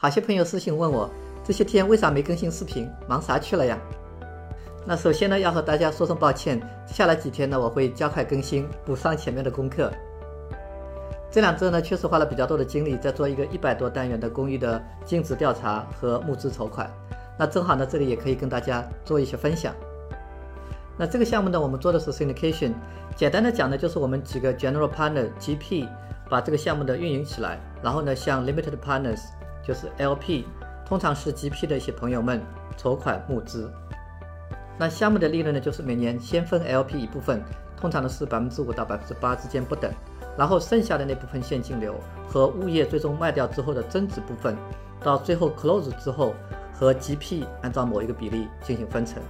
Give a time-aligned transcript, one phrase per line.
[0.00, 1.10] 好些朋友私信问我，
[1.42, 2.88] 这些天为啥没更新视频？
[3.08, 3.76] 忙啥去了呀？
[4.86, 9.90] 那首先呢，要和大家说声抱歉，接下来几天呢，我会加快更新，补上前面的功课。
[11.32, 16.88] 这两周呢，确实花了比较多的精力，在做一个一百多单元的公寓的尽职调查和募资筹款。
[17.36, 19.74] 那正好呢，这里也可以跟大家做一些分享。
[20.96, 22.72] 那这个项目呢，我们做的是 syndication，
[23.16, 25.88] 简单的讲呢，就是我们几个 general partner GP
[26.30, 29.18] 把这个项目的运营起来，然后呢，向 limited partners
[29.68, 30.46] 就是 LP，
[30.86, 32.40] 通常是 GP 的一些朋友们
[32.78, 33.70] 筹款募资。
[34.78, 37.42] 那项目的利润呢，就是每年先分 LP 一部分，
[37.76, 39.92] 通常呢是百分之五到百分之八之间不等。
[40.38, 41.96] 然后剩下的那部分现金流
[42.28, 44.56] 和物业最终卖掉之后的增值部分，
[45.02, 46.34] 到最后 close 之后
[46.72, 49.20] 和 GP 按照某一个比例进行分成。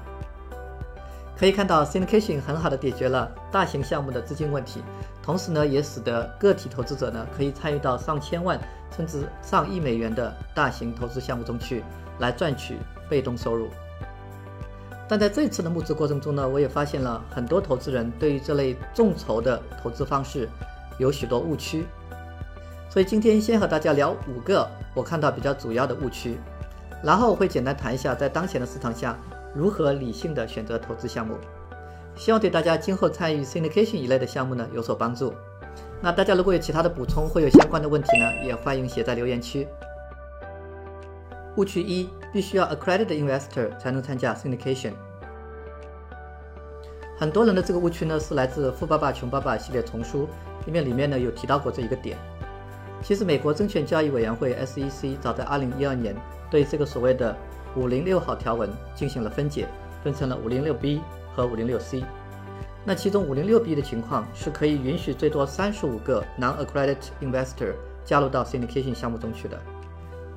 [1.37, 4.83] 可以看到，syndication 很好的解决了大型项目的资金问题，
[5.23, 8.61] 同时呢，也使得个体投资者呢可以参与到上千万
[8.99, 11.83] 甚至上亿美元的大型投资项目中去，
[12.19, 12.77] 来赚取
[13.09, 13.69] 被动收入。
[15.09, 20.47] 但在这次的募资过程中呢，我也发现了很多投资人对于这类众筹的投资方式。
[20.99, 21.87] 有许多误区，
[22.91, 26.37] 所以今天先和大家聊五个我看到比较主要的误区，
[27.05, 29.17] 然后会简单谈一下在当前的市场下
[29.55, 31.37] 如何理性的选择投资项目，
[32.17, 35.33] 希望对大家今后参与 syndication 一类的项目呢有所帮助。
[36.01, 39.67] 那大家如果有其他的补充或有相关的问题呢，也欢迎写在留言区。
[41.57, 44.93] 误区一：必须要 accredited investor 才能参加 syndication。
[47.17, 50.29] 很多人的这个误区呢是来自《富爸爸穷爸爸》系列丛书。
[50.67, 52.19] 因为里面呢有提到过这一个点，
[53.03, 56.15] 其实美国证券交易委员会 SEC 早在2012年
[56.51, 57.35] 对这个所谓的
[57.75, 59.67] 506号条文进行了分解，
[60.05, 61.01] 分成了 506B
[61.35, 62.05] 和 506C。
[62.89, 69.61] 那其中 506B 的情况是可以允许最多35个 non-accredited investor 加入到 syndication 项目中去的。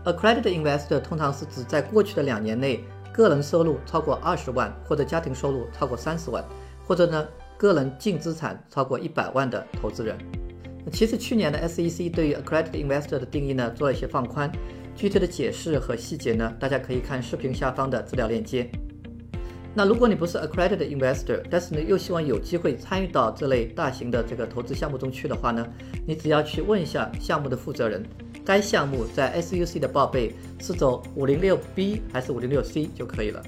[0.03, 6.43] accredited investor 通常是指在过去的两年内个人收入超过20万，或者家庭收入超过30万，
[6.85, 7.25] 或者呢。
[7.57, 10.17] 个人净资产超过一百万的投资人。
[10.91, 14.51] 其实去年的 SEC 对于 accredited investor 的定义呢做了一些放宽，
[14.95, 18.67] 具体的解释和细节呢，大家可以看视频下方的资料链接。
[19.73, 25.65] 那如果你不是 accredited investor，但是呢又希望有机会参与到这类大型的这个投资项目中去的话呢，
[26.05, 28.03] 你只要去问一下项目的负责人，
[28.43, 33.41] 该项目在 SUC 的报备是走 506B 还是 506C 就可以了。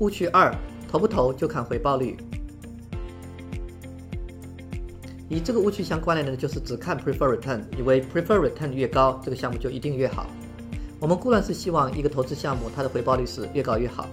[0.00, 0.54] 误区二。
[0.90, 2.16] 投不投就看回报率，
[5.28, 10.26] 与这个误区相关联的呢，就是只看 prefer return，以为 prefer return 越高，这个项目就一定越好。
[11.00, 14.06] 我们固然是希望一个投资项目它的回报率是越高越好，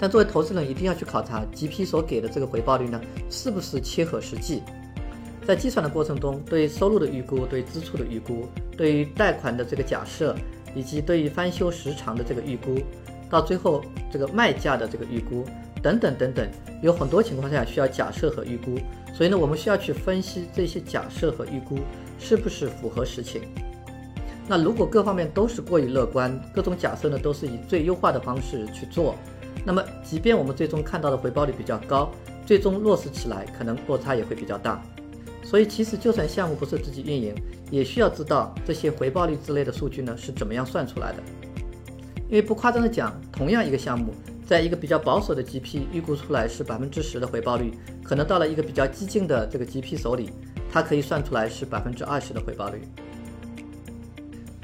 [0.00, 2.98] 但作为投资人一定要去考察 GP 所给的这个回报率呢，
[3.28, 4.62] 是不是切合实际。
[5.46, 10.34] 在计算的过程中，对收入的预估、对支出的预估、对于贷款的这个假设，
[10.74, 12.78] 以及对于翻修时长的这个预估，
[13.28, 15.44] 到最后这个卖价的这个预估。
[15.82, 16.48] 等等等等，
[16.80, 18.78] 有很多情况下需要假设和预估，
[19.12, 21.78] 所以呢，我们需要去分析这些假设和预估
[22.18, 23.42] 是不是符合实情。
[24.46, 29.14] 那如果各方面都是过于乐观，各种假设呢都是以最优化的方式去做，
[29.64, 32.10] 那么即便我们最终看到的回报率比较高，
[32.44, 34.82] 最终落实起来可能落差也会比较大。
[35.42, 37.34] 所以其实就算项目不是自己运营，
[37.70, 41.22] 也需要知道这些回报率之类的数据呢是怎么样算出来的。
[42.28, 44.12] 因为不夸张的讲，同样一个项目。
[44.46, 47.72] 在一个比较保守的 GP 预估出来是百分之十的回报率，
[48.02, 50.28] 可能到了一个比较激进的这个 GP 手里，
[50.70, 52.82] 它可以算出来是百分之二十的回报率。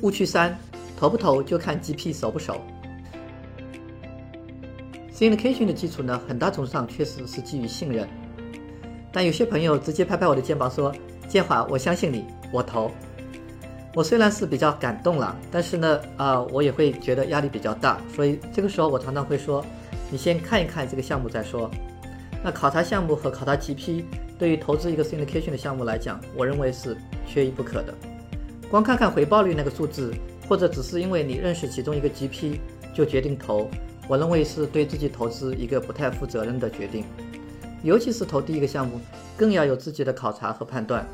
[0.03, 0.57] 误区三，
[0.97, 2.61] 投不投就看 GP 熟不熟。
[5.13, 8.09] Syndication 的基础呢，很大程度上确实是基于信任，
[9.13, 10.95] 但有些朋友直接拍拍我的肩膀说
[11.29, 12.91] ：“建华，我相信你，我投。”
[13.95, 19.63] 我虽然是比较感动了，但是呢，啊，我也会觉得压力比较大，所以这个时候我常常会说，
[20.11, 21.71] 你先看一看这个项目再说。
[22.43, 24.05] 那考察项目和考察 GP
[24.39, 26.97] 对于投资一个 syndication 的项目来讲，我认为是
[27.27, 27.93] 缺一不可的。
[28.71, 30.15] 光看看回报率那个数字，
[30.49, 32.57] 或者只是因为你认识其中一个 GP
[32.95, 33.69] 就决定投，
[34.07, 37.05] 我认为是对自己投资一个不太负责任的决定。
[37.83, 39.01] 尤其是投第一个项目，
[39.37, 41.05] 更要有自己的考察和判断。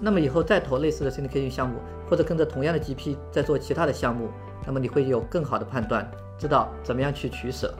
[0.00, 1.76] 那么以后再投类似的 syndication 项目，
[2.08, 4.30] 或者跟着同样的 GP 再做其他的项目，
[4.66, 7.74] 那么你会有更好的判断，知道怎么样去取舍。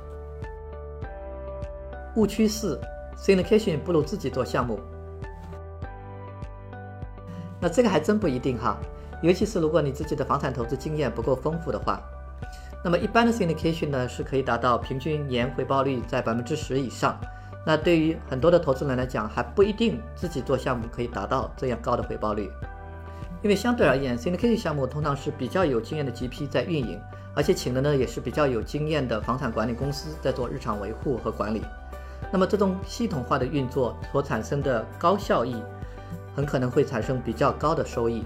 [2.16, 2.78] 误区四
[3.16, 4.78] ，syndication 不如自己做项目。
[7.58, 8.78] 那这个还真不一定哈，
[9.22, 12.00] 尤其是如果你自己的房产投资经验不够丰富的话。
[12.84, 17.18] 那么一般的 syndication 呢，是可以达到平均年回报率在百分之十以上。
[17.64, 22.48] 那对于很多的投资人来讲，还不一定自己做项目可以达到这样高的回报率，
[23.42, 27.00] 因为相对而言，syndication 项目通常是比较有经验的 GP 在运营，
[27.34, 31.62] 而且请的呢也是比较有经验的房产管理公司在做日常维护和管理。
[32.30, 35.60] 那么这种系统化的运作所产生的高效益，
[36.36, 38.24] 很可能会产生比较高的收益。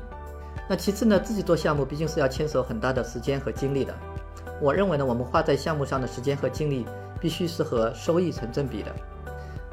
[0.71, 3.93] 那其次呢，自己做项目毕竟是要牵手很大的时间和精力的。
[4.61, 6.87] 我认为呢，我们花在项目上的时间和精力
[7.21, 8.95] 必须是和收益成正比的。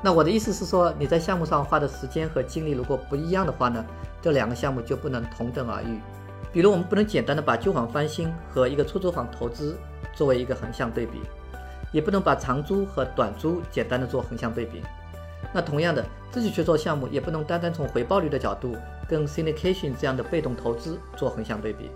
[0.01, 3.85] 那我的意思是说，你在项目上花的时间和精力如果不一样的话呢，
[4.23, 5.99] 这两个项目就不能同等而语。
[6.51, 9.77] 比如，我们不能简单的把旧房翻新和一个出租房投资
[10.15, 11.21] 作为一个横向对比。
[11.93, 14.81] 也不能把长租和短租简单的做横向对比。
[15.57, 18.75] 那同样的，自己去做项目，也不能单单从回报率的角度
[19.09, 21.89] 跟 syndication 这样的被动投资做横向对比。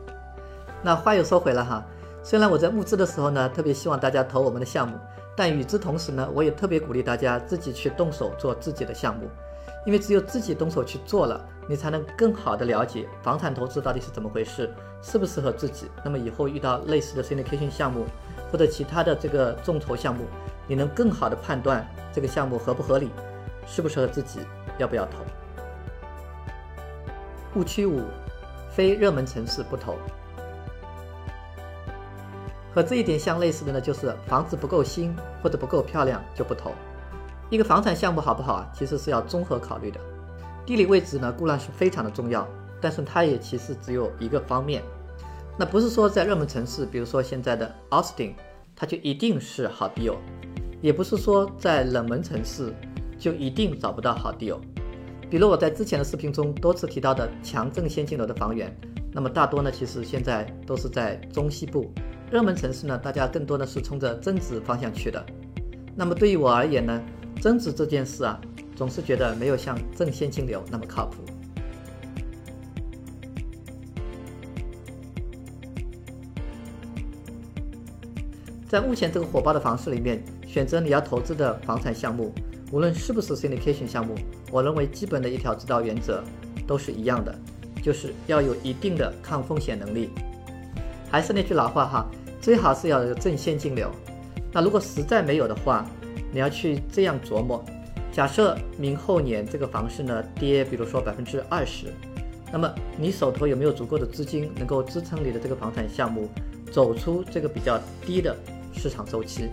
[0.82, 1.86] 那话又说回来哈，
[2.24, 4.98] 虽然我在募资的时候呢，特别希望大家投我们的项目，
[5.38, 9.30] 但与之同时呢，我也特别鼓励大家自己去动手做自己的项目，
[9.86, 14.74] 因为只有自己动手去做了，你才能更好的了解房产投资到底是怎么回事，
[15.04, 15.86] 适不适合自己。
[16.04, 18.06] 那么以后遇到类似的 syndication 项目，
[18.52, 20.24] 或者其他的这个众筹项目，
[20.66, 23.12] 你能更好的判断这个项目合不合理，
[23.66, 24.40] 适不适合自己，
[24.78, 25.24] 要不要投？
[27.56, 28.04] 误区五，
[28.72, 29.96] 非热门城市不投。
[32.74, 35.14] 和这一点相类似的呢，就是房子不够新
[35.44, 36.72] 或者不够漂亮就不投。
[37.50, 40.00] 一个房产项目好不好啊，其实是要综合考虑的。
[40.66, 42.48] 地理位置呢固然是非常的重要，
[42.80, 44.82] 但是它也其实只有一个方面。
[45.58, 48.36] 那不是说在热门城市，比如说现在的 Austin，
[48.74, 50.16] 它就一定是好 deal，
[50.80, 52.74] 也不是说在冷门城市
[53.22, 54.58] 就一定找不到好 deal。
[55.30, 58.76] 比如我在之前的视频中多次提到的强震先进楼的房源，
[59.14, 61.94] 那么大多呢其实现在都是在中西部
[62.32, 65.24] 热门城市呢，大家更多的是冲着增值方向去的。
[65.96, 67.00] 那么对于我而言呢，
[67.40, 68.42] 增值这件事啊，
[68.76, 71.18] 总是觉得没有像正现金流那么靠谱。
[78.68, 82.34] 在目前这个火爆的房市里面，选择你要投资的房产项目，
[82.72, 84.16] 无论是不是 syndication 项目，
[84.50, 86.24] 我认为基本的一条指导原则
[86.66, 87.38] 都是一样的，
[87.84, 90.10] 就是要有一定的抗风险能力。
[91.10, 92.10] 还是那句老话哈，
[92.40, 93.92] 最好是要有正现金流。
[94.54, 95.86] 那如果实在没有的话，
[96.32, 97.64] 你要去这样琢磨：
[98.12, 101.88] 假设明后年这个房市呢跌，比如说百分之二十，
[102.54, 106.30] 那么你手头有没有足够的资金能够支撑你的这个房产项目
[106.72, 108.34] 走出这个比较低的？
[108.74, 109.50] 市场周期，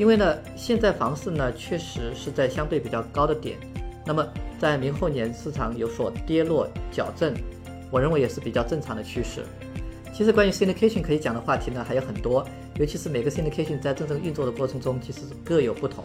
[0.00, 3.58] 因为呢，现在房市呢确实是在相对比较高的点，
[4.06, 4.26] 那么
[4.58, 7.34] 在明后年市场有所跌落矫正，
[7.90, 9.44] 我认为也是比较正常的趋势。
[10.10, 12.42] 其实关于 syndication 可以讲的话题呢还有很多，
[12.78, 16.02] 尤其是每个 syndication 在真正运作的过程中，其实各有不同。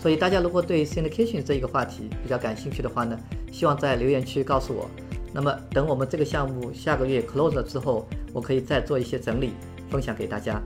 [0.00, 3.20] 所以大家如果对 syndication 这一个话题比较感兴趣的话呢，
[3.52, 4.88] 希望在留言区告诉我。
[5.30, 9.50] 那么等我们这个项目下个月 close 了之后，我可以再做一些整理，
[9.90, 10.62] 分享给大家。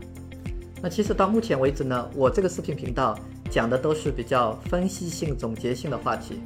[0.82, 3.18] 那其实到目前为止呢，我这个视频频道
[3.50, 6.40] 讲的都是比较分析性、总结性的话题。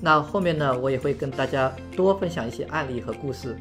[0.00, 3.56] 那后面呢，我也会跟大家多分享一些案例和故事，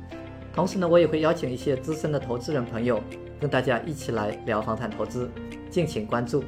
[0.53, 3.01] 同时呢，我也会邀请一些资深的投资人朋友
[3.39, 5.29] 跟大家一起来聊房产投资，
[5.69, 6.43] 敬请关注。